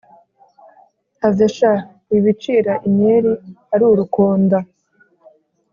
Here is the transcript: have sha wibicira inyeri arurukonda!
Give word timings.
have 1.21 1.39
sha 1.57 1.73
wibicira 2.09 2.73
inyeri 2.87 3.31
arurukonda! 3.73 4.57